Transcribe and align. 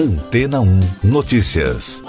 Antena 0.00 0.62
1 0.62 0.80
Notícias. 1.04 2.02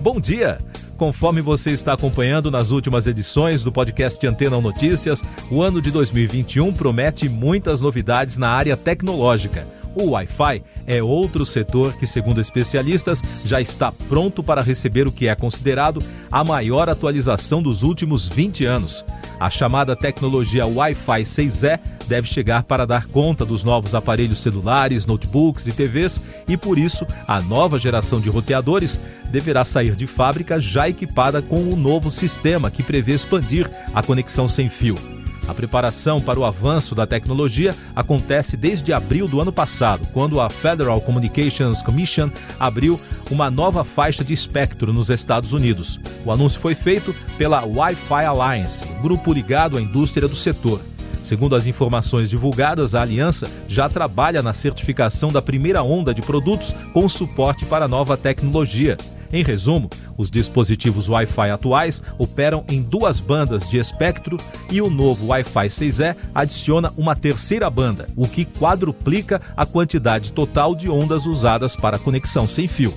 Bom 0.00 0.20
dia! 0.20 0.58
Conforme 0.96 1.40
você 1.40 1.72
está 1.72 1.94
acompanhando 1.94 2.52
nas 2.52 2.70
últimas 2.70 3.08
edições 3.08 3.64
do 3.64 3.72
podcast 3.72 4.24
Antena 4.24 4.58
1 4.58 4.60
Notícias, 4.60 5.24
o 5.50 5.60
ano 5.60 5.82
de 5.82 5.90
2021 5.90 6.72
promete 6.72 7.28
muitas 7.28 7.80
novidades 7.80 8.38
na 8.38 8.48
área 8.48 8.76
tecnológica. 8.76 9.66
O 9.94 10.10
Wi-Fi 10.10 10.62
é 10.86 11.02
outro 11.02 11.46
setor 11.46 11.96
que, 11.96 12.06
segundo 12.06 12.40
especialistas, 12.40 13.22
já 13.44 13.60
está 13.60 13.92
pronto 13.92 14.42
para 14.42 14.62
receber 14.62 15.06
o 15.06 15.12
que 15.12 15.28
é 15.28 15.34
considerado 15.34 16.02
a 16.30 16.42
maior 16.42 16.88
atualização 16.88 17.62
dos 17.62 17.82
últimos 17.82 18.26
20 18.26 18.64
anos. 18.64 19.04
A 19.38 19.50
chamada 19.50 19.96
tecnologia 19.96 20.66
Wi-Fi 20.66 21.22
6E 21.22 21.78
deve 22.06 22.28
chegar 22.28 22.62
para 22.64 22.86
dar 22.86 23.06
conta 23.06 23.44
dos 23.44 23.64
novos 23.64 23.94
aparelhos 23.94 24.40
celulares, 24.40 25.06
notebooks 25.06 25.66
e 25.66 25.72
TVs 25.72 26.20
e, 26.48 26.56
por 26.56 26.78
isso, 26.78 27.06
a 27.26 27.40
nova 27.40 27.78
geração 27.78 28.20
de 28.20 28.28
roteadores 28.28 29.00
deverá 29.30 29.64
sair 29.64 29.96
de 29.96 30.06
fábrica 30.06 30.60
já 30.60 30.88
equipada 30.88 31.40
com 31.40 31.56
o 31.56 31.76
novo 31.76 32.10
sistema 32.10 32.70
que 32.70 32.82
prevê 32.82 33.14
expandir 33.14 33.70
a 33.94 34.02
conexão 34.02 34.46
sem 34.46 34.68
fio. 34.68 35.13
A 35.46 35.52
preparação 35.52 36.20
para 36.20 36.38
o 36.38 36.44
avanço 36.44 36.94
da 36.94 37.06
tecnologia 37.06 37.74
acontece 37.94 38.56
desde 38.56 38.92
abril 38.92 39.28
do 39.28 39.40
ano 39.40 39.52
passado, 39.52 40.06
quando 40.12 40.40
a 40.40 40.48
Federal 40.48 41.00
Communications 41.00 41.82
Commission 41.82 42.30
abriu 42.58 42.98
uma 43.30 43.50
nova 43.50 43.84
faixa 43.84 44.24
de 44.24 44.32
espectro 44.32 44.92
nos 44.92 45.10
Estados 45.10 45.52
Unidos. 45.52 46.00
O 46.24 46.32
anúncio 46.32 46.60
foi 46.60 46.74
feito 46.74 47.14
pela 47.36 47.64
Wi-Fi 47.64 48.24
Alliance, 48.24 48.88
grupo 49.02 49.32
ligado 49.32 49.76
à 49.76 49.82
indústria 49.82 50.26
do 50.26 50.36
setor. 50.36 50.80
Segundo 51.22 51.56
as 51.56 51.66
informações 51.66 52.28
divulgadas, 52.28 52.94
a 52.94 53.00
aliança 53.00 53.46
já 53.66 53.88
trabalha 53.88 54.42
na 54.42 54.52
certificação 54.52 55.28
da 55.30 55.40
primeira 55.40 55.82
onda 55.82 56.12
de 56.12 56.20
produtos 56.20 56.74
com 56.92 57.08
suporte 57.08 57.64
para 57.64 57.86
a 57.86 57.88
nova 57.88 58.16
tecnologia. 58.16 58.96
Em 59.34 59.42
resumo, 59.42 59.90
os 60.16 60.30
dispositivos 60.30 61.08
Wi-Fi 61.08 61.50
atuais 61.50 62.00
operam 62.16 62.64
em 62.70 62.80
duas 62.80 63.18
bandas 63.18 63.68
de 63.68 63.78
espectro 63.78 64.36
e 64.70 64.80
o 64.80 64.88
novo 64.88 65.26
Wi-Fi 65.26 65.66
6E 65.66 66.14
adiciona 66.32 66.92
uma 66.96 67.16
terceira 67.16 67.68
banda, 67.68 68.06
o 68.14 68.28
que 68.28 68.44
quadruplica 68.44 69.42
a 69.56 69.66
quantidade 69.66 70.30
total 70.30 70.72
de 70.72 70.88
ondas 70.88 71.26
usadas 71.26 71.74
para 71.74 71.98
conexão 71.98 72.46
sem 72.46 72.68
fio. 72.68 72.94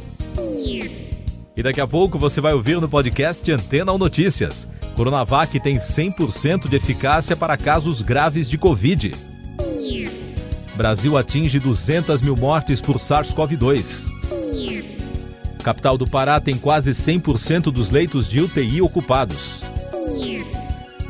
E 1.56 1.64
daqui 1.64 1.82
a 1.82 1.88
pouco 1.88 2.20
você 2.20 2.40
vai 2.40 2.54
ouvir 2.54 2.80
no 2.80 2.88
podcast 2.88 3.52
Antena 3.52 3.92
ou 3.92 3.98
Notícias. 3.98 4.68
Coronavac 4.96 5.60
tem 5.60 5.78
100% 5.78 6.70
de 6.70 6.76
eficácia 6.76 7.36
para 7.36 7.58
casos 7.58 8.04
graves 8.04 8.48
de 8.48 8.60
Covid. 8.60 9.10
Brasil 10.76 11.18
atinge 11.18 11.60
200 11.60 12.22
mil 12.22 12.36
mortes 12.38 12.80
por 12.80 12.98
SARS-CoV-2. 12.98 14.17
Capital 15.68 15.98
do 15.98 16.08
Pará 16.08 16.40
tem 16.40 16.56
quase 16.56 16.92
100% 16.92 17.64
dos 17.64 17.90
leitos 17.90 18.26
de 18.26 18.40
UTI 18.40 18.82
ocupados. 18.82 19.62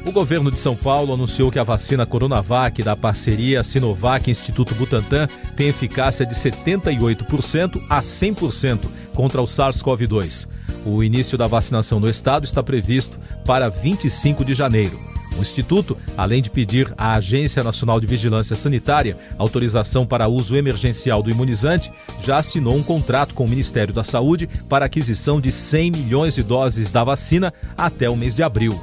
O 0.03 0.11
governo 0.11 0.49
de 0.49 0.59
São 0.59 0.75
Paulo 0.75 1.13
anunciou 1.13 1.51
que 1.51 1.59
a 1.59 1.63
vacina 1.63 2.07
Coronavac 2.07 2.81
da 2.81 2.95
parceria 2.95 3.63
Sinovac 3.63 4.31
Instituto 4.31 4.73
Butantan 4.73 5.29
tem 5.55 5.67
eficácia 5.67 6.25
de 6.25 6.33
78% 6.33 7.79
a 7.87 8.01
100% 8.01 8.79
contra 9.13 9.43
o 9.43 9.45
SARS-CoV-2. 9.45 10.47
O 10.83 11.03
início 11.03 11.37
da 11.37 11.45
vacinação 11.45 11.99
no 11.99 12.09
estado 12.09 12.43
está 12.43 12.63
previsto 12.63 13.19
para 13.45 13.69
25 13.69 14.43
de 14.43 14.55
janeiro. 14.55 14.99
O 15.37 15.41
Instituto, 15.41 15.95
além 16.17 16.41
de 16.41 16.49
pedir 16.49 16.91
à 16.97 17.13
Agência 17.13 17.61
Nacional 17.61 17.99
de 17.99 18.07
Vigilância 18.07 18.55
Sanitária 18.55 19.19
autorização 19.37 20.03
para 20.03 20.27
uso 20.27 20.55
emergencial 20.57 21.21
do 21.21 21.29
imunizante, 21.29 21.91
já 22.23 22.37
assinou 22.37 22.75
um 22.75 22.83
contrato 22.83 23.33
com 23.33 23.45
o 23.45 23.47
Ministério 23.47 23.93
da 23.93 24.03
Saúde 24.03 24.47
para 24.69 24.85
aquisição 24.85 25.41
de 25.41 25.51
100 25.51 25.91
milhões 25.91 26.35
de 26.35 26.43
doses 26.43 26.91
da 26.91 27.03
vacina 27.03 27.53
até 27.77 28.09
o 28.09 28.15
mês 28.15 28.35
de 28.35 28.43
abril 28.43 28.77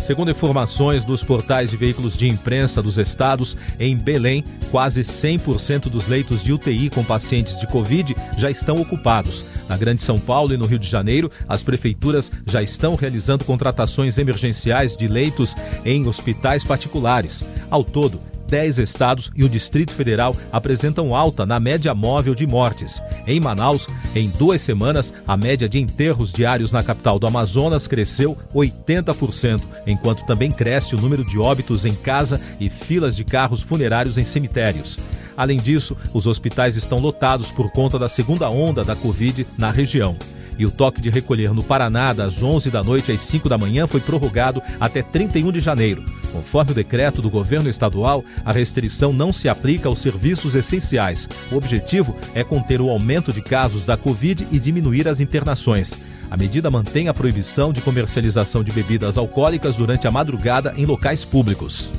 Segundo 0.03 0.29
informações 0.29 1.05
dos 1.05 1.23
portais 1.23 1.69
de 1.69 1.77
veículos 1.77 2.17
de 2.17 2.27
imprensa 2.27 2.83
dos 2.83 2.97
estados, 2.97 3.55
em 3.79 3.95
Belém, 3.95 4.43
quase 4.69 4.99
100% 4.99 5.83
dos 5.83 6.09
leitos 6.09 6.43
de 6.43 6.51
UTI 6.51 6.89
com 6.89 7.05
pacientes 7.05 7.57
de 7.57 7.65
Covid 7.65 8.13
já 8.37 8.51
estão 8.51 8.75
ocupados. 8.75 9.45
Na 9.69 9.77
Grande 9.77 10.01
São 10.01 10.19
Paulo 10.19 10.53
e 10.53 10.57
no 10.57 10.65
Rio 10.65 10.77
de 10.77 10.89
Janeiro, 10.89 11.31
as 11.47 11.63
prefeituras 11.63 12.29
já 12.45 12.61
estão 12.61 12.95
realizando 12.95 13.45
contratações 13.45 14.17
emergenciais 14.17 14.93
de 14.97 15.07
leitos 15.07 15.55
em 15.85 16.05
hospitais 16.05 16.65
particulares. 16.65 17.45
Ao 17.71 17.81
todo, 17.81 18.19
10 18.53 18.77
estados 18.77 19.31
e 19.35 19.43
o 19.43 19.49
Distrito 19.49 19.93
Federal 19.93 20.35
apresentam 20.51 21.15
alta 21.15 21.43
na 21.43 21.59
média 21.59 21.91
móvel 21.95 22.35
de 22.35 22.45
mortes. 22.45 23.01
Em 23.25 23.39
Manaus, 23.39 23.87
em 24.15 24.29
duas 24.29 24.61
semanas, 24.61 25.11
a 25.27 25.35
média 25.35 25.67
de 25.67 25.79
enterros 25.79 26.31
diários 26.31 26.71
na 26.71 26.83
capital 26.83 27.17
do 27.17 27.25
Amazonas 27.25 27.87
cresceu 27.87 28.37
80%, 28.53 29.59
enquanto 29.87 30.23
também 30.27 30.51
cresce 30.51 30.93
o 30.93 31.01
número 31.01 31.25
de 31.25 31.39
óbitos 31.39 31.83
em 31.83 31.95
casa 31.95 32.39
e 32.59 32.69
filas 32.69 33.15
de 33.15 33.23
carros 33.23 33.63
funerários 33.63 34.19
em 34.19 34.23
cemitérios. 34.23 34.99
Além 35.35 35.57
disso, 35.57 35.97
os 36.13 36.27
hospitais 36.27 36.77
estão 36.77 36.99
lotados 36.99 37.49
por 37.49 37.71
conta 37.71 37.97
da 37.97 38.07
segunda 38.07 38.51
onda 38.51 38.83
da 38.83 38.95
Covid 38.95 39.47
na 39.57 39.71
região 39.71 40.15
e 40.59 40.63
o 40.67 40.69
toque 40.69 41.01
de 41.01 41.09
recolher 41.09 41.51
no 41.55 41.63
Paraná 41.63 42.13
das 42.13 42.43
11 42.43 42.69
da 42.69 42.83
noite 42.83 43.11
às 43.11 43.21
5 43.21 43.49
da 43.49 43.57
manhã 43.57 43.87
foi 43.87 43.99
prorrogado 43.99 44.61
até 44.79 45.01
31 45.01 45.51
de 45.51 45.59
janeiro. 45.59 46.03
Conforme 46.33 46.71
o 46.71 46.75
decreto 46.75 47.21
do 47.21 47.29
governo 47.29 47.69
estadual, 47.69 48.25
a 48.43 48.51
restrição 48.51 49.13
não 49.13 49.31
se 49.31 49.47
aplica 49.47 49.87
aos 49.87 49.99
serviços 49.99 50.55
essenciais. 50.55 51.29
O 51.51 51.55
objetivo 51.55 52.15
é 52.33 52.43
conter 52.43 52.81
o 52.81 52.89
aumento 52.89 53.31
de 53.31 53.39
casos 53.39 53.85
da 53.85 53.95
Covid 53.95 54.47
e 54.51 54.59
diminuir 54.59 55.07
as 55.07 55.19
internações. 55.19 55.93
A 56.31 56.35
medida 56.35 56.71
mantém 56.71 57.07
a 57.07 57.13
proibição 57.13 57.71
de 57.71 57.81
comercialização 57.81 58.63
de 58.63 58.71
bebidas 58.71 59.15
alcoólicas 59.15 59.75
durante 59.75 60.07
a 60.07 60.11
madrugada 60.11 60.73
em 60.75 60.85
locais 60.85 61.23
públicos. 61.23 61.91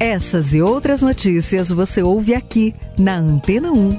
Essas 0.00 0.52
e 0.52 0.60
outras 0.60 1.00
notícias 1.00 1.70
você 1.70 2.02
ouve 2.02 2.34
aqui 2.34 2.74
na 2.98 3.16
Antena 3.16 3.70
1. 3.70 3.98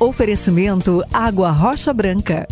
Oferecimento 0.00 1.04
Água 1.12 1.52
Rocha 1.52 1.94
Branca. 1.94 2.48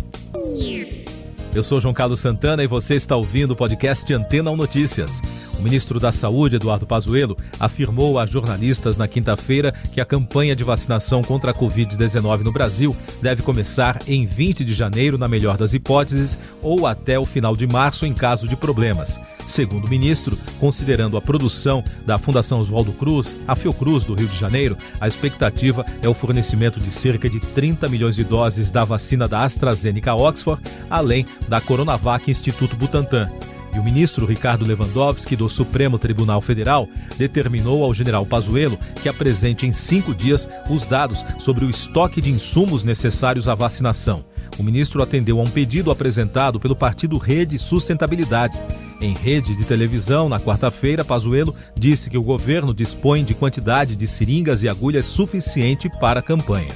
Eu 1.53 1.63
sou 1.63 1.79
João 1.79 1.93
Carlos 1.93 2.19
Santana 2.19 2.63
e 2.63 2.67
você 2.67 2.95
está 2.95 3.15
ouvindo 3.15 3.51
o 3.51 3.55
podcast 3.55 4.13
Antena 4.13 4.51
1 4.51 4.55
Notícias. 4.55 5.21
O 5.57 5.63
ministro 5.63 5.99
da 5.99 6.11
Saúde, 6.11 6.57
Eduardo 6.57 6.85
Pazuello, 6.85 7.37
afirmou 7.59 8.19
a 8.19 8.25
jornalistas 8.25 8.97
na 8.97 9.07
quinta-feira 9.07 9.73
que 9.93 10.01
a 10.01 10.05
campanha 10.05 10.55
de 10.55 10.63
vacinação 10.63 11.21
contra 11.21 11.51
a 11.51 11.53
Covid-19 11.53 12.41
no 12.41 12.51
Brasil 12.51 12.95
deve 13.21 13.41
começar 13.41 13.99
em 14.07 14.25
20 14.25 14.65
de 14.65 14.73
janeiro, 14.73 15.17
na 15.17 15.27
melhor 15.27 15.57
das 15.57 15.73
hipóteses, 15.73 16.37
ou 16.61 16.85
até 16.85 17.17
o 17.17 17.25
final 17.25 17.55
de 17.55 17.65
março, 17.65 18.05
em 18.05 18.13
caso 18.13 18.47
de 18.47 18.55
problemas. 18.55 19.19
Segundo 19.47 19.85
o 19.85 19.89
ministro, 19.89 20.37
considerando 20.59 21.17
a 21.17 21.21
produção 21.21 21.83
da 22.05 22.17
Fundação 22.17 22.59
Oswaldo 22.59 22.91
Cruz, 22.93 23.33
a 23.47 23.55
Fiocruz 23.55 24.03
do 24.03 24.15
Rio 24.15 24.27
de 24.27 24.37
Janeiro, 24.37 24.77
a 24.99 25.07
expectativa 25.07 25.85
é 26.01 26.09
o 26.09 26.13
fornecimento 26.13 26.79
de 26.79 26.91
cerca 26.91 27.29
de 27.29 27.39
30 27.39 27.87
milhões 27.87 28.15
de 28.15 28.23
doses 28.23 28.71
da 28.71 28.83
vacina 28.83 29.27
da 29.27 29.43
AstraZeneca 29.43 30.15
Oxford, 30.15 30.61
além 30.89 31.25
da 31.47 31.61
Coronavac 31.61 32.29
Instituto 32.29 32.75
Butantan. 32.75 33.29
E 33.75 33.79
o 33.79 33.83
ministro 33.83 34.25
Ricardo 34.25 34.65
Lewandowski, 34.65 35.35
do 35.35 35.49
Supremo 35.49 35.99
Tribunal 35.99 36.39
Federal, 36.39 36.87
determinou 37.17 37.83
ao 37.83 37.93
general 37.93 38.25
Pazuello 38.25 38.79
que 39.03 39.09
apresente 39.09 39.67
em 39.67 39.73
cinco 39.73 40.15
dias 40.15 40.47
os 40.69 40.87
dados 40.87 41.25
sobre 41.41 41.65
o 41.65 41.69
estoque 41.69 42.21
de 42.21 42.29
insumos 42.29 42.85
necessários 42.85 43.49
à 43.49 43.53
vacinação. 43.53 44.23
O 44.57 44.63
ministro 44.63 45.03
atendeu 45.03 45.41
a 45.41 45.43
um 45.43 45.47
pedido 45.47 45.91
apresentado 45.91 46.57
pelo 46.57 46.73
partido 46.73 47.17
Rede 47.17 47.59
Sustentabilidade. 47.59 48.57
Em 49.01 49.13
rede 49.13 49.53
de 49.53 49.65
televisão, 49.65 50.29
na 50.29 50.39
quarta-feira, 50.39 51.03
Pazuello 51.03 51.53
disse 51.77 52.09
que 52.09 52.17
o 52.17 52.23
governo 52.23 52.73
dispõe 52.73 53.25
de 53.25 53.33
quantidade 53.33 53.93
de 53.93 54.07
seringas 54.07 54.63
e 54.63 54.69
agulhas 54.69 55.05
suficiente 55.05 55.89
para 55.99 56.21
a 56.21 56.23
campanha. 56.23 56.71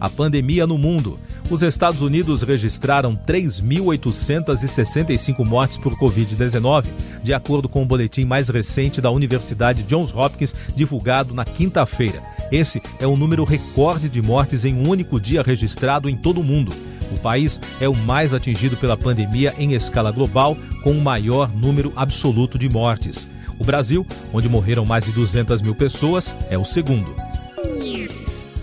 A 0.00 0.08
pandemia 0.08 0.68
no 0.68 0.78
mundo. 0.78 1.18
Os 1.50 1.62
Estados 1.62 2.02
Unidos 2.02 2.42
registraram 2.42 3.16
3.865 3.16 5.44
mortes 5.44 5.76
por 5.76 5.98
Covid-19, 5.98 6.86
de 7.22 7.34
acordo 7.34 7.68
com 7.68 7.82
o 7.82 7.86
boletim 7.86 8.24
mais 8.24 8.48
recente 8.48 9.00
da 9.00 9.10
Universidade 9.10 9.82
Johns 9.82 10.14
Hopkins, 10.14 10.54
divulgado 10.74 11.34
na 11.34 11.44
quinta-feira. 11.44 12.22
Esse 12.50 12.80
é 13.00 13.06
o 13.06 13.16
número 13.16 13.44
recorde 13.44 14.08
de 14.08 14.22
mortes 14.22 14.64
em 14.64 14.74
um 14.74 14.88
único 14.88 15.20
dia 15.20 15.42
registrado 15.42 16.08
em 16.08 16.16
todo 16.16 16.40
o 16.40 16.44
mundo. 16.44 16.74
O 17.10 17.18
país 17.18 17.60
é 17.80 17.88
o 17.88 17.94
mais 17.94 18.32
atingido 18.32 18.76
pela 18.76 18.96
pandemia 18.96 19.52
em 19.58 19.74
escala 19.74 20.10
global, 20.10 20.56
com 20.82 20.92
o 20.92 21.00
maior 21.00 21.50
número 21.54 21.92
absoluto 21.94 22.58
de 22.58 22.68
mortes. 22.68 23.28
O 23.58 23.64
Brasil, 23.64 24.06
onde 24.32 24.48
morreram 24.48 24.86
mais 24.86 25.04
de 25.04 25.12
200 25.12 25.60
mil 25.60 25.74
pessoas, 25.74 26.34
é 26.50 26.56
o 26.56 26.64
segundo. 26.64 27.31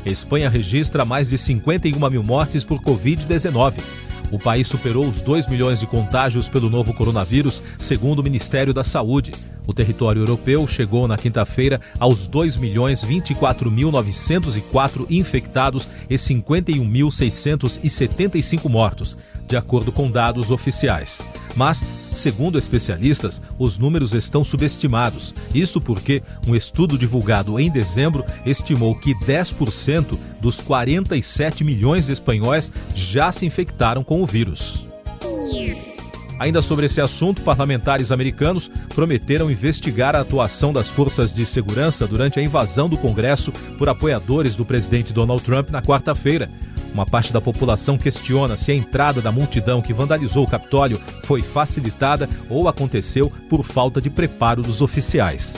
Espanha 0.06 0.50
registra 0.50 1.06
mais 1.06 1.30
de 1.30 1.38
51 1.38 2.10
mil 2.10 2.24
mortes 2.24 2.64
por 2.64 2.82
Covid-19. 2.82 3.76
O 4.32 4.38
país 4.38 4.68
superou 4.68 5.08
os 5.08 5.22
2 5.22 5.48
milhões 5.48 5.80
de 5.80 5.88
contágios 5.88 6.48
pelo 6.48 6.70
novo 6.70 6.94
coronavírus, 6.94 7.64
segundo 7.80 8.20
o 8.20 8.24
Ministério 8.24 8.72
da 8.74 8.84
Saúde. 8.84 9.32
O 9.66 9.74
território 9.74 10.22
europeu 10.22 10.68
chegou 10.68 11.08
na 11.08 11.18
quinta-feira 11.18 11.82
aos 12.00 12.28
2 12.28 12.58
milhões 12.58 13.04
24.904 13.04 15.08
infectados 15.10 15.90
e 16.10 16.16
51.675 16.16 18.70
mortos, 18.70 19.18
de 19.48 19.58
acordo 19.58 19.92
com 19.92 20.12
dados 20.12 20.52
oficiais. 20.52 21.24
Mas, 21.56 21.84
segundo 22.14 22.58
especialistas, 22.58 23.42
os 23.58 23.78
números 23.78 24.14
estão 24.14 24.44
subestimados. 24.44 25.34
Isso 25.54 25.82
porque 25.82 26.22
um 26.48 26.56
estudo 26.56 26.98
divulgado 26.98 27.60
em 27.60 27.70
dezembro 27.70 28.24
estimou 28.46 28.96
que 28.96 29.14
10% 29.16 30.18
dos 30.40 30.62
47 30.62 31.64
milhões 31.64 32.06
de 32.06 32.14
espanhóis 32.14 32.72
já 32.96 33.32
se 33.32 33.46
infectaram 33.46 34.04
com 34.04 34.22
o 34.22 34.26
vírus. 34.26 34.90
Ainda 36.40 36.62
sobre 36.62 36.86
esse 36.86 37.02
assunto, 37.02 37.42
parlamentares 37.42 38.14
americanos 38.14 38.72
prometeram 38.96 39.52
investigar 39.52 40.16
a 40.16 40.22
atuação 40.22 40.72
das 40.72 40.88
forças 40.88 41.34
de 41.34 41.46
segurança 41.46 42.08
durante 42.08 42.40
a 42.40 42.42
invasão 42.42 42.88
do 42.88 42.98
Congresso 42.98 43.52
por 43.78 43.90
apoiadores 43.90 44.56
do 44.56 44.64
presidente 44.64 45.12
Donald 45.12 45.44
Trump 45.44 45.70
na 45.70 45.82
quarta-feira. 45.82 46.50
Uma 46.94 47.06
parte 47.06 47.32
da 47.32 47.40
população 47.40 47.98
questiona 47.98 48.58
se 48.58 48.72
a 48.72 48.76
entrada 48.76 49.22
da 49.22 49.32
multidão 49.32 49.82
que 49.82 49.94
vandalizou 49.94 50.44
o 50.44 50.50
Capitólio 50.50 51.00
foi 51.24 51.42
facilitada 51.42 52.28
ou 52.50 52.68
aconteceu 52.68 53.32
por 53.50 53.64
falta 53.64 54.02
de 54.02 54.10
preparo 54.10 54.62
dos 54.62 54.82
oficiais. 54.82 55.56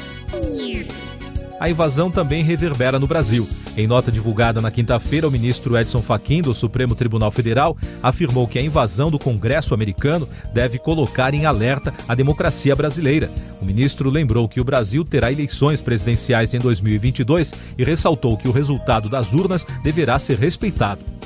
A 1.60 1.70
invasão 1.70 2.10
também 2.10 2.44
reverbera 2.44 2.98
no 2.98 3.06
Brasil. 3.06 3.48
Em 3.78 3.86
nota 3.86 4.12
divulgada 4.12 4.60
na 4.60 4.72
quinta-feira, 4.72 5.28
o 5.28 5.32
ministro 5.32 5.78
Edson 5.78 6.02
Fachin, 6.02 6.42
do 6.42 6.56
Supremo 6.56 6.96
Tribunal 6.96 7.30
Federal, 7.32 7.78
afirmou 8.02 8.48
que 8.48 8.58
a 8.58 8.62
invasão 8.62 9.12
do 9.12 9.20
Congresso 9.20 9.74
americano 9.74 10.28
deve 10.52 10.80
colocar 10.80 11.36
em 11.36 11.46
alerta 11.46 11.94
a 12.08 12.16
democracia 12.16 12.76
brasileira. 12.76 13.30
O 13.62 13.66
ministro 13.66 14.10
lembrou 14.10 14.50
que 14.50 14.60
o 14.60 14.64
Brasil 14.64 15.06
terá 15.06 15.32
eleições 15.32 15.80
presidenciais 15.82 16.54
em 16.54 16.60
2022 16.60 17.54
e 17.78 17.84
ressaltou 17.84 18.36
que 18.36 18.50
o 18.50 18.52
resultado 18.52 19.08
das 19.08 19.32
urnas 19.32 19.64
deverá 19.84 20.18
ser 20.18 20.40
respeitado. 20.40 21.21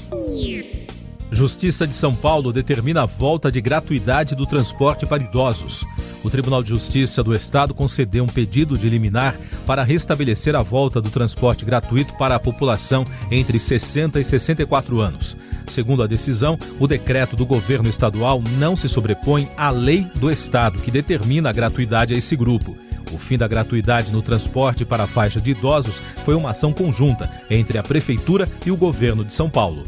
Justiça 1.32 1.88
de 1.88 1.94
São 1.94 2.14
Paulo 2.14 2.54
determina 2.54 3.04
a 3.04 3.06
volta 3.06 3.52
de 3.52 3.60
gratuidade 3.60 4.36
do 4.36 4.46
transporte 4.46 5.06
para 5.06 5.24
idosos. 5.24 5.84
O 6.24 6.30
Tribunal 6.30 6.64
de 6.64 6.70
Justiça 6.70 7.24
do 7.24 7.34
Estado 7.34 7.74
concedeu 7.74 8.24
um 8.24 8.28
pedido 8.28 8.78
de 8.78 8.90
liminar 8.90 9.36
para 9.66 9.84
restabelecer 9.84 10.56
a 10.56 10.62
volta 10.62 11.02
do 11.02 11.10
transporte 11.10 11.66
gratuito 11.66 12.14
para 12.18 12.36
a 12.36 12.40
população 12.40 13.06
entre 13.30 13.60
60 13.60 14.20
e 14.20 14.24
64 14.24 15.02
anos. 15.02 15.36
Segundo 15.68 16.04
a 16.04 16.08
decisão, 16.08 16.58
o 16.80 16.88
decreto 16.88 17.36
do 17.36 17.46
governo 17.46 17.90
estadual 17.90 18.42
não 18.58 18.76
se 18.76 18.88
sobrepõe 18.88 19.48
à 19.58 19.70
lei 19.72 20.06
do 20.16 20.30
Estado, 20.30 20.80
que 20.80 20.92
determina 20.92 21.50
a 21.50 21.54
gratuidade 21.54 22.14
a 22.14 22.18
esse 22.18 22.36
grupo. 22.36 22.78
O 23.14 23.18
fim 23.18 23.38
da 23.38 23.48
gratuidade 23.48 24.12
no 24.12 24.22
transporte 24.22 24.86
para 24.86 25.04
a 25.04 25.08
faixa 25.08 25.40
de 25.40 25.52
idosos 25.52 26.02
foi 26.24 26.36
uma 26.36 26.52
ação 26.52 26.74
conjunta 26.74 27.30
entre 27.50 27.78
a 27.78 27.84
Prefeitura 27.84 28.48
e 28.66 28.72
o 28.72 28.78
governo 28.78 29.24
de 29.24 29.34
São 29.34 29.50
Paulo. 29.50 29.84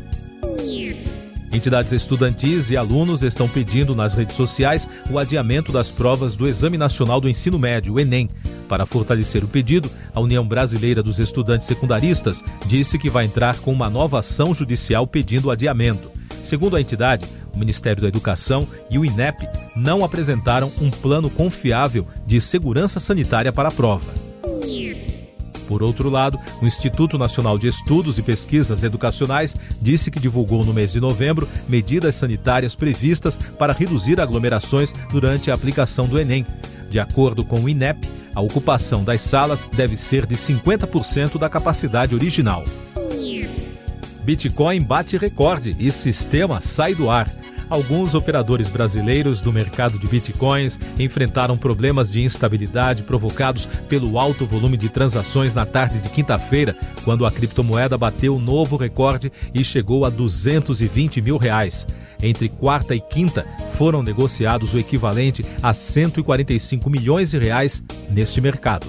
Entidades 1.52 1.92
estudantis 1.92 2.70
e 2.70 2.78
alunos 2.78 3.24
estão 3.24 3.48
pedindo 3.48 3.96
nas 3.96 4.14
redes 4.14 4.36
sociais 4.36 4.88
o 5.10 5.18
adiamento 5.18 5.72
das 5.72 5.90
provas 5.90 6.36
do 6.36 6.48
Exame 6.48 6.78
Nacional 6.78 7.20
do 7.20 7.30
Ensino 7.30 7.58
Médio, 7.58 7.96
o 7.96 8.00
Enem. 8.00 8.30
Para 8.68 8.86
fortalecer 8.86 9.44
o 9.44 9.48
pedido, 9.48 9.90
a 10.14 10.20
União 10.20 10.46
Brasileira 10.46 11.02
dos 11.02 11.20
Estudantes 11.20 11.66
Secundaristas 11.66 12.44
disse 12.66 13.00
que 13.00 13.10
vai 13.10 13.26
entrar 13.26 13.58
com 13.60 13.72
uma 13.72 13.90
nova 13.90 14.20
ação 14.20 14.54
judicial 14.54 15.08
pedindo 15.08 15.48
o 15.48 15.52
adiamento. 15.52 16.17
Segundo 16.44 16.76
a 16.76 16.82
entidade, 16.82 17.26
o 17.54 17.58
Ministério 17.58 18.02
da 18.02 18.08
Educação 18.08 18.68
e 18.90 18.98
o 18.98 19.06
INEP 19.06 19.48
não 19.76 20.04
apresentaram 20.04 20.72
um 20.82 20.90
plano 20.90 21.30
confiável 21.30 22.08
de 22.26 22.40
segurança 22.40 23.00
sanitária 23.00 23.52
para 23.52 23.70
a 23.70 23.72
prova. 23.72 24.12
Por 25.68 25.84
outro 25.84 26.10
lado, 26.10 26.40
o 26.62 26.66
Instituto 26.66 27.18
Nacional 27.18 27.58
de 27.58 27.68
Estudos 27.68 28.18
e 28.18 28.22
Pesquisas 28.24 28.84
Educacionais 28.84 29.56
disse 29.82 30.10
que 30.10 30.20
divulgou 30.20 30.64
no 30.64 30.74
mês 30.74 30.94
de 30.94 31.02
novembro 31.02 31.48
medidas 31.68 32.16
sanitárias 32.16 32.74
previstas 32.74 33.38
para 33.38 33.74
reduzir 33.74 34.22
aglomerações 34.22 34.94
durante 35.12 35.52
a 35.52 35.54
aplicação 35.54 36.08
do 36.08 36.18
Enem. 36.18 36.46
De 36.90 37.00
acordo 37.00 37.44
com 37.44 37.60
o 37.60 37.68
INEP, 37.70 38.08
a 38.34 38.40
ocupação 38.40 39.04
das 39.04 39.22
salas 39.22 39.68
deve 39.74 39.98
ser 39.98 40.26
de 40.26 40.36
50% 40.36 41.38
da 41.38 41.50
capacidade 41.50 42.16
original. 42.16 42.64
Bitcoin 44.28 44.82
bate 44.82 45.16
recorde 45.16 45.74
e 45.80 45.90
sistema 45.90 46.60
sai 46.60 46.94
do 46.94 47.10
ar 47.10 47.30
alguns 47.70 48.14
operadores 48.14 48.68
brasileiros 48.68 49.40
do 49.40 49.54
mercado 49.54 49.98
de 49.98 50.06
bitcoins 50.06 50.78
enfrentaram 51.00 51.58
problemas 51.58 52.12
de 52.12 52.22
instabilidade 52.22 53.04
provocados 53.04 53.66
pelo 53.88 54.20
alto 54.20 54.46
volume 54.46 54.76
de 54.76 54.90
transações 54.90 55.54
na 55.54 55.66
tarde 55.66 56.00
de 56.00 56.10
quinta-feira, 56.10 56.76
quando 57.06 57.26
a 57.26 57.32
criptomoeda 57.32 57.98
bateu 57.98 58.38
novo 58.38 58.76
recorde 58.76 59.32
e 59.54 59.64
chegou 59.64 60.04
a 60.04 60.10
220 60.10 61.22
mil 61.22 61.38
reais. 61.38 61.88
Entre 62.22 62.50
quarta 62.50 62.96
e 62.96 63.00
quinta, 63.00 63.46
foram 63.74 64.04
negociados 64.04 64.74
o 64.74 64.80
equivalente 64.80 65.46
a 65.64 65.74
145 65.74 66.90
milhões 66.90 67.32
de 67.32 67.38
reais 67.38 67.82
neste 68.10 68.42
mercado. 68.42 68.88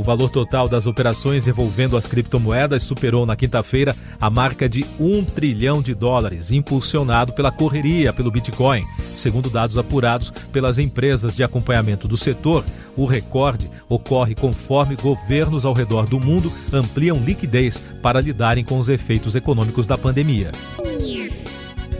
O 0.00 0.02
valor 0.02 0.30
total 0.30 0.66
das 0.66 0.86
operações 0.86 1.46
envolvendo 1.46 1.94
as 1.94 2.06
criptomoedas 2.06 2.82
superou 2.82 3.26
na 3.26 3.36
quinta-feira 3.36 3.94
a 4.18 4.30
marca 4.30 4.66
de 4.66 4.82
um 4.98 5.22
trilhão 5.22 5.82
de 5.82 5.92
dólares, 5.92 6.50
impulsionado 6.50 7.34
pela 7.34 7.52
correria 7.52 8.10
pelo 8.10 8.30
Bitcoin. 8.30 8.82
Segundo 9.14 9.50
dados 9.50 9.76
apurados 9.76 10.30
pelas 10.50 10.78
empresas 10.78 11.36
de 11.36 11.44
acompanhamento 11.44 12.08
do 12.08 12.16
setor, 12.16 12.64
o 12.96 13.04
recorde 13.04 13.68
ocorre 13.90 14.34
conforme 14.34 14.96
governos 14.96 15.66
ao 15.66 15.74
redor 15.74 16.06
do 16.06 16.18
mundo 16.18 16.50
ampliam 16.72 17.18
liquidez 17.18 17.82
para 18.00 18.22
lidarem 18.22 18.64
com 18.64 18.78
os 18.78 18.88
efeitos 18.88 19.34
econômicos 19.34 19.86
da 19.86 19.98
pandemia. 19.98 20.50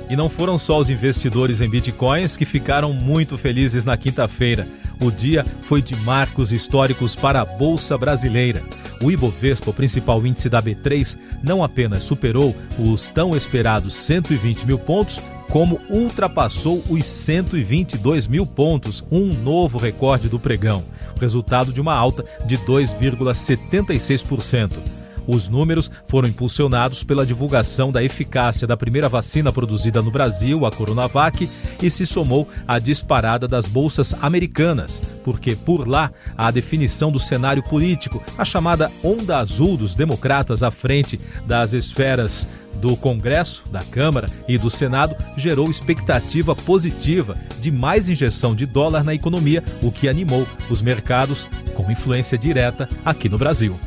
E 0.08 0.17
não 0.17 0.31
foram 0.31 0.56
só 0.56 0.79
os 0.79 0.88
investidores 0.88 1.61
em 1.61 1.69
bitcoins 1.69 2.35
que 2.35 2.47
ficaram 2.47 2.95
muito 2.95 3.37
felizes 3.37 3.85
na 3.85 3.99
quinta-feira. 3.99 4.66
O 5.02 5.11
dia 5.11 5.47
foi 5.62 5.80
de 5.80 5.97
marcos 5.97 6.52
históricos 6.52 7.16
para 7.16 7.40
a 7.40 7.45
Bolsa 7.45 7.97
Brasileira. 7.97 8.62
O 9.02 9.11
Ibovespa, 9.11 9.71
o 9.71 9.75
principal 9.75 10.26
índice 10.26 10.50
da 10.50 10.62
B3, 10.62 11.16
não 11.42 11.64
apenas 11.64 12.04
superou 12.04 12.54
os 12.78 13.09
tão 13.09 13.30
esperados 13.30 13.95
120 13.95 14.66
mil 14.66 14.78
pontos, 14.78 15.19
como 15.49 15.80
ultrapassou 15.88 16.85
os 16.90 17.07
122 17.07 18.26
mil 18.26 18.45
pontos, 18.45 19.02
um 19.11 19.33
novo 19.33 19.78
recorde 19.78 20.28
do 20.28 20.38
pregão, 20.38 20.85
resultado 21.19 21.73
de 21.73 21.80
uma 21.80 21.95
alta 21.95 22.23
de 22.45 22.59
2,76%. 22.59 25.00
Os 25.33 25.49
números 25.49 25.91
foram 26.09 26.29
impulsionados 26.29 27.05
pela 27.05 27.25
divulgação 27.25 27.93
da 27.93 28.03
eficácia 28.03 28.67
da 28.67 28.77
primeira 28.77 29.09
vacina 29.09 29.53
produzida 29.53 30.03
no 30.03 30.11
Brasil, 30.11 30.67
a 30.67 30.73
Coronavac, 30.73 31.49
e 31.81 31.89
se 31.89 32.05
somou 32.05 32.49
à 32.67 32.81
disparada 32.81 33.47
das 33.47 33.67
bolsas 33.67 34.13
americanas, 34.21 35.01
porque 35.25 35.55
por 35.55 35.87
lá 35.87 36.11
a 36.37 36.51
definição 36.51 37.13
do 37.13 37.21
cenário 37.21 37.63
político, 37.63 38.21
a 38.37 38.45
chamada 38.45 38.91
onda 39.05 39.39
azul 39.39 39.77
dos 39.77 39.95
democratas 39.95 40.65
à 40.65 40.71
frente 40.73 41.21
das 41.47 41.75
esferas 41.75 42.49
do 42.81 42.97
Congresso, 42.97 43.63
da 43.71 43.81
Câmara 43.81 44.29
e 44.49 44.59
do 44.59 44.71
Senado 44.71 45.15
gerou 45.37 45.71
expectativa 45.71 46.57
positiva 46.57 47.37
de 47.61 47.71
mais 47.71 48.09
injeção 48.09 48.53
de 48.53 48.67
dólar 48.67 49.05
na 49.05 49.15
economia, 49.15 49.63
o 49.81 49.93
que 49.93 50.09
animou 50.09 50.45
os 50.69 50.83
mercados 50.83 51.47
com 51.75 51.91
influência 51.91 52.37
direta 52.37 52.89
aqui 53.05 53.29
no 53.29 53.39
Brasil. 53.39 53.79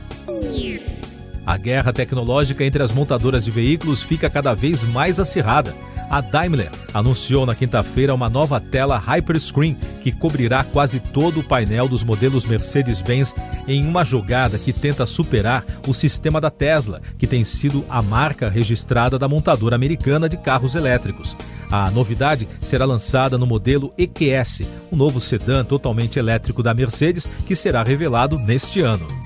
A 1.46 1.58
guerra 1.58 1.92
tecnológica 1.92 2.64
entre 2.64 2.82
as 2.82 2.92
montadoras 2.92 3.44
de 3.44 3.52
veículos 3.52 4.02
fica 4.02 4.30
cada 4.30 4.54
vez 4.54 4.82
mais 4.84 5.20
acirrada. 5.20 5.74
A 6.10 6.22
Daimler 6.22 6.70
anunciou 6.94 7.46
na 7.46 7.56
quinta-feira 7.56 8.14
uma 8.14 8.30
nova 8.30 8.60
tela 8.62 8.98
Hyperscreen 8.98 9.76
que 10.02 10.12
cobrirá 10.12 10.64
quase 10.64 11.00
todo 11.00 11.40
o 11.40 11.44
painel 11.44 11.88
dos 11.88 12.04
modelos 12.04 12.46
Mercedes-Benz 12.46 13.34
em 13.68 13.86
uma 13.86 14.06
jogada 14.06 14.60
que 14.60 14.72
tenta 14.72 15.06
superar 15.06 15.66
o 15.88 15.94
sistema 15.94 16.40
da 16.40 16.52
Tesla, 16.52 17.02
que 17.18 17.26
tem 17.26 17.44
sido 17.44 17.84
a 17.90 18.02
marca 18.02 18.48
registrada 18.48 19.18
da 19.18 19.28
montadora 19.28 19.76
americana 19.76 20.30
de 20.30 20.38
carros 20.38 20.76
elétricos. 20.76 21.36
A 21.72 21.90
novidade 21.90 22.48
será 22.62 22.86
lançada 22.86 23.38
no 23.38 23.48
modelo 23.48 23.92
EQS, 23.98 24.62
um 24.92 24.96
novo 24.96 25.20
sedã 25.20 25.64
totalmente 25.64 26.20
elétrico 26.20 26.62
da 26.62 26.74
Mercedes, 26.74 27.28
que 27.48 27.56
será 27.56 27.84
revelado 27.84 28.38
neste 28.38 28.82
ano 28.82 29.24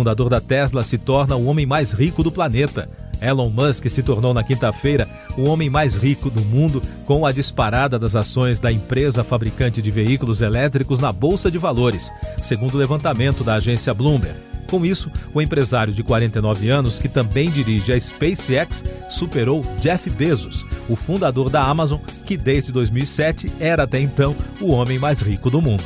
fundador 0.00 0.30
da 0.30 0.40
Tesla, 0.40 0.82
se 0.82 0.96
torna 0.96 1.36
o 1.36 1.44
homem 1.44 1.66
mais 1.66 1.92
rico 1.92 2.22
do 2.22 2.32
planeta. 2.32 2.88
Elon 3.20 3.50
Musk 3.50 3.86
se 3.90 4.02
tornou 4.02 4.32
na 4.32 4.42
quinta-feira 4.42 5.06
o 5.36 5.46
homem 5.46 5.68
mais 5.68 5.94
rico 5.94 6.30
do 6.30 6.40
mundo 6.40 6.82
com 7.04 7.26
a 7.26 7.32
disparada 7.32 7.98
das 7.98 8.16
ações 8.16 8.58
da 8.58 8.72
empresa 8.72 9.22
fabricante 9.22 9.82
de 9.82 9.90
veículos 9.90 10.40
elétricos 10.40 11.00
na 11.00 11.12
Bolsa 11.12 11.50
de 11.50 11.58
Valores, 11.58 12.10
segundo 12.40 12.76
o 12.76 12.78
levantamento 12.78 13.44
da 13.44 13.56
agência 13.56 13.92
Bloomberg. 13.92 14.34
Com 14.70 14.86
isso, 14.86 15.10
o 15.34 15.42
empresário 15.42 15.92
de 15.92 16.02
49 16.02 16.70
anos, 16.70 16.98
que 16.98 17.08
também 17.08 17.50
dirige 17.50 17.92
a 17.92 18.00
SpaceX, 18.00 18.82
superou 19.10 19.62
Jeff 19.82 20.08
Bezos, 20.08 20.64
o 20.88 20.96
fundador 20.96 21.50
da 21.50 21.62
Amazon, 21.62 22.00
que 22.24 22.38
desde 22.38 22.72
2007 22.72 23.52
era 23.60 23.82
até 23.82 24.00
então 24.00 24.34
o 24.62 24.70
homem 24.70 24.98
mais 24.98 25.20
rico 25.20 25.50
do 25.50 25.60
mundo. 25.60 25.84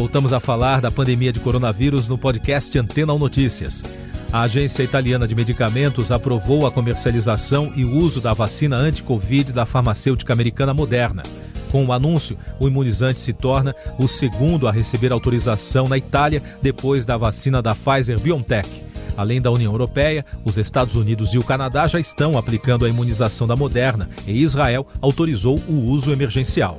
Voltamos 0.00 0.32
a 0.32 0.40
falar 0.40 0.80
da 0.80 0.90
pandemia 0.90 1.30
de 1.30 1.38
coronavírus 1.38 2.08
no 2.08 2.16
podcast 2.16 2.76
Antena 2.78 3.12
Notícias. 3.18 3.82
A 4.32 4.40
Agência 4.40 4.82
Italiana 4.82 5.28
de 5.28 5.34
Medicamentos 5.34 6.10
aprovou 6.10 6.66
a 6.66 6.70
comercialização 6.70 7.70
e 7.76 7.84
uso 7.84 8.18
da 8.18 8.32
vacina 8.32 8.76
anti-Covid 8.76 9.52
da 9.52 9.66
farmacêutica 9.66 10.32
americana 10.32 10.72
Moderna. 10.72 11.22
Com 11.70 11.84
o 11.84 11.92
anúncio, 11.92 12.38
o 12.58 12.66
imunizante 12.66 13.20
se 13.20 13.34
torna 13.34 13.74
o 13.98 14.08
segundo 14.08 14.66
a 14.66 14.72
receber 14.72 15.12
autorização 15.12 15.86
na 15.86 15.98
Itália 15.98 16.42
depois 16.62 17.04
da 17.04 17.18
vacina 17.18 17.60
da 17.60 17.74
Pfizer 17.74 18.18
BioNTech. 18.18 18.70
Além 19.18 19.38
da 19.38 19.50
União 19.50 19.70
Europeia, 19.70 20.24
os 20.46 20.56
Estados 20.56 20.96
Unidos 20.96 21.34
e 21.34 21.38
o 21.38 21.44
Canadá 21.44 21.86
já 21.86 22.00
estão 22.00 22.38
aplicando 22.38 22.86
a 22.86 22.88
imunização 22.88 23.46
da 23.46 23.54
Moderna 23.54 24.08
e 24.26 24.40
Israel 24.40 24.86
autorizou 25.02 25.58
o 25.68 25.90
uso 25.90 26.10
emergencial. 26.10 26.78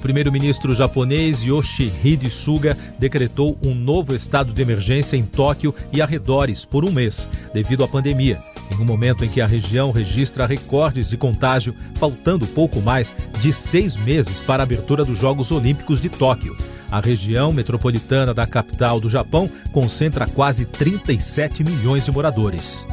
O 0.00 0.08
primeiro-ministro 0.10 0.74
japonês 0.74 1.42
Yoshihide 1.42 2.30
Suga 2.30 2.74
decretou 2.98 3.58
um 3.62 3.74
novo 3.74 4.14
estado 4.14 4.50
de 4.50 4.62
emergência 4.62 5.14
em 5.14 5.22
Tóquio 5.22 5.74
e 5.92 6.00
arredores 6.00 6.64
por 6.64 6.88
um 6.88 6.90
mês, 6.90 7.28
devido 7.52 7.84
à 7.84 7.88
pandemia, 7.88 8.38
em 8.72 8.80
um 8.80 8.84
momento 8.86 9.26
em 9.26 9.28
que 9.28 9.42
a 9.42 9.46
região 9.46 9.90
registra 9.90 10.46
recordes 10.46 11.10
de 11.10 11.18
contágio, 11.18 11.74
faltando 11.96 12.46
pouco 12.46 12.80
mais 12.80 13.14
de 13.40 13.52
seis 13.52 13.94
meses 13.94 14.40
para 14.40 14.62
a 14.62 14.64
abertura 14.64 15.04
dos 15.04 15.18
Jogos 15.18 15.52
Olímpicos 15.52 16.00
de 16.00 16.08
Tóquio. 16.08 16.56
A 16.90 16.98
região 16.98 17.52
metropolitana 17.52 18.32
da 18.32 18.46
capital 18.46 18.98
do 19.00 19.10
Japão 19.10 19.50
concentra 19.70 20.26
quase 20.26 20.64
37 20.64 21.62
milhões 21.62 22.06
de 22.06 22.10
moradores. 22.10 22.86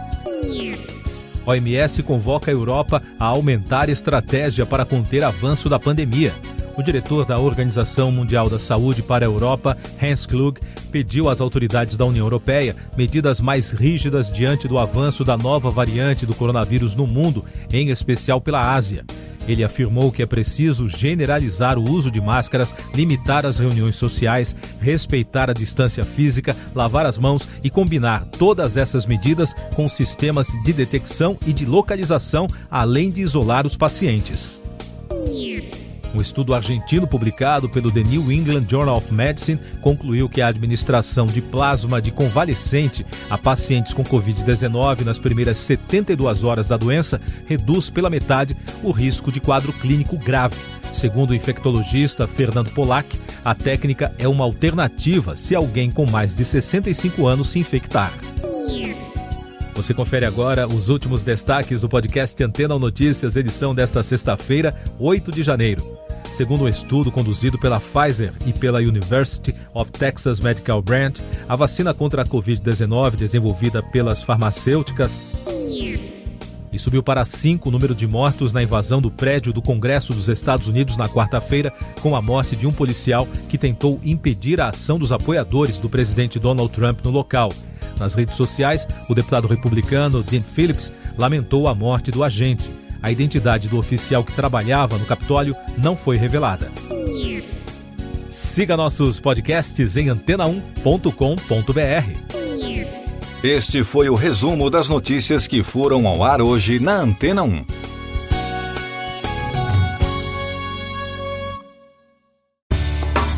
OMS 1.45 2.03
convoca 2.03 2.51
a 2.51 2.53
Europa 2.53 3.01
a 3.17 3.23
aumentar 3.23 3.87
estratégia 3.87 4.65
para 4.65 4.83
conter 4.83 5.23
avanço 5.23 5.69
da 5.69 5.79
pandemia. 5.79 6.33
O 6.77 6.83
diretor 6.83 7.25
da 7.25 7.39
Organização 7.39 8.11
Mundial 8.11 8.47
da 8.51 8.59
Saúde 8.59 9.01
para 9.01 9.25
a 9.25 9.27
Europa, 9.27 9.75
Hans 9.99 10.27
Klug, 10.27 10.61
pediu 10.91 11.27
às 11.27 11.41
autoridades 11.41 11.97
da 11.97 12.05
União 12.05 12.23
Europeia 12.23 12.75
medidas 12.95 13.41
mais 13.41 13.71
rígidas 13.71 14.31
diante 14.31 14.67
do 14.67 14.77
avanço 14.77 15.25
da 15.25 15.35
nova 15.35 15.71
variante 15.71 16.23
do 16.23 16.35
coronavírus 16.35 16.95
no 16.95 17.07
mundo, 17.07 17.43
em 17.73 17.89
especial 17.89 18.39
pela 18.39 18.75
Ásia. 18.75 19.03
Ele 19.47 19.63
afirmou 19.63 20.11
que 20.11 20.21
é 20.21 20.25
preciso 20.27 20.87
generalizar 20.87 21.79
o 21.79 21.89
uso 21.89 22.11
de 22.11 22.21
máscaras, 22.21 22.75
limitar 22.93 23.43
as 23.43 23.57
reuniões 23.57 23.95
sociais, 23.95 24.55
respeitar 24.79 25.49
a 25.49 25.53
distância 25.53 26.03
física, 26.03 26.55
lavar 26.75 27.07
as 27.07 27.17
mãos 27.17 27.47
e 27.63 27.71
combinar 27.71 28.23
todas 28.37 28.77
essas 28.77 29.07
medidas 29.07 29.51
com 29.73 29.89
sistemas 29.89 30.47
de 30.63 30.73
detecção 30.73 31.37
e 31.47 31.53
de 31.53 31.65
localização, 31.65 32.45
além 32.69 33.09
de 33.09 33.21
isolar 33.21 33.65
os 33.65 33.75
pacientes. 33.75 34.61
Um 36.17 36.21
estudo 36.21 36.55
argentino 36.55 37.05
publicado 37.05 37.69
pelo 37.69 37.91
The 37.91 38.01
New 38.01 38.31
England 38.31 38.65
Journal 38.67 38.97
of 38.97 39.13
Medicine 39.13 39.59
concluiu 39.81 40.27
que 40.27 40.41
a 40.41 40.47
administração 40.47 41.27
de 41.27 41.43
plasma 41.43 42.01
de 42.01 42.09
convalescente 42.09 43.05
a 43.29 43.37
pacientes 43.37 43.93
com 43.93 44.03
Covid-19 44.03 45.05
nas 45.05 45.19
primeiras 45.19 45.59
72 45.59 46.43
horas 46.43 46.67
da 46.67 46.75
doença 46.75 47.21
reduz 47.45 47.91
pela 47.91 48.09
metade 48.09 48.57
o 48.81 48.89
risco 48.89 49.31
de 49.31 49.39
quadro 49.39 49.71
clínico 49.71 50.17
grave. 50.17 50.55
Segundo 50.91 51.29
o 51.29 51.35
infectologista 51.35 52.25
Fernando 52.25 52.71
Polac, 52.71 53.07
a 53.45 53.53
técnica 53.53 54.11
é 54.17 54.27
uma 54.27 54.43
alternativa 54.43 55.35
se 55.35 55.53
alguém 55.53 55.91
com 55.91 56.09
mais 56.09 56.33
de 56.33 56.43
65 56.43 57.27
anos 57.27 57.49
se 57.49 57.59
infectar. 57.59 58.11
Você 59.75 59.93
confere 59.93 60.25
agora 60.25 60.67
os 60.67 60.89
últimos 60.89 61.21
destaques 61.21 61.81
do 61.81 61.87
podcast 61.87 62.43
Antena 62.43 62.79
Notícias, 62.79 63.37
edição 63.37 63.75
desta 63.75 64.01
sexta-feira, 64.01 64.73
8 64.97 65.29
de 65.29 65.43
janeiro. 65.43 66.06
Segundo 66.37 66.65
um 66.65 66.67
estudo 66.67 67.11
conduzido 67.11 67.57
pela 67.57 67.79
Pfizer 67.79 68.31
e 68.45 68.53
pela 68.53 68.77
University 68.77 69.55
of 69.73 69.91
Texas 69.91 70.39
Medical 70.39 70.83
Branch, 70.83 71.19
a 71.49 71.55
vacina 71.55 71.95
contra 71.95 72.21
a 72.21 72.25
Covid-19 72.25 73.15
desenvolvida 73.15 73.81
pelas 73.81 74.21
farmacêuticas 74.21 75.17
e 76.71 76.77
subiu 76.77 77.01
para 77.01 77.25
cinco 77.25 77.69
o 77.69 77.71
número 77.71 77.95
de 77.95 78.05
mortos 78.05 78.53
na 78.53 78.61
invasão 78.61 79.01
do 79.01 79.09
prédio 79.09 79.51
do 79.51 79.63
Congresso 79.63 80.13
dos 80.13 80.29
Estados 80.29 80.67
Unidos 80.67 80.95
na 80.95 81.09
quarta-feira, 81.09 81.73
com 82.03 82.15
a 82.15 82.21
morte 82.21 82.55
de 82.55 82.67
um 82.67 82.71
policial 82.71 83.27
que 83.49 83.57
tentou 83.57 83.99
impedir 84.03 84.61
a 84.61 84.69
ação 84.69 84.99
dos 84.99 85.11
apoiadores 85.11 85.79
do 85.79 85.89
presidente 85.89 86.37
Donald 86.37 86.71
Trump 86.71 87.03
no 87.03 87.09
local. 87.09 87.51
Nas 87.99 88.13
redes 88.13 88.35
sociais, 88.35 88.87
o 89.09 89.15
deputado 89.15 89.47
republicano 89.47 90.21
Dean 90.21 90.43
Phillips 90.43 90.93
lamentou 91.17 91.67
a 91.67 91.73
morte 91.73 92.11
do 92.11 92.23
agente. 92.23 92.69
A 93.01 93.11
identidade 93.11 93.67
do 93.67 93.77
oficial 93.77 94.23
que 94.23 94.33
trabalhava 94.33 94.97
no 94.97 95.05
Capitólio 95.05 95.55
não 95.77 95.95
foi 95.95 96.17
revelada. 96.17 96.71
Siga 98.29 98.77
nossos 98.77 99.19
podcasts 99.19 99.97
em 99.97 100.07
antena1.com.br. 100.07 102.27
Este 103.43 103.83
foi 103.83 104.09
o 104.09 104.15
resumo 104.15 104.69
das 104.69 104.89
notícias 104.89 105.47
que 105.47 105.63
foram 105.63 106.07
ao 106.07 106.23
ar 106.23 106.41
hoje 106.41 106.79
na 106.79 106.93
Antena 106.93 107.43
1. 107.43 107.65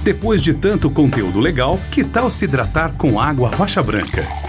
Depois 0.03 0.41
de 0.41 0.53
tanto 0.53 0.89
conteúdo 0.89 1.39
legal, 1.39 1.79
que 1.91 2.03
tal 2.03 2.31
se 2.31 2.45
hidratar 2.45 2.97
com 2.97 3.19
água 3.19 3.51
rocha 3.55 3.83
branca? 3.83 4.49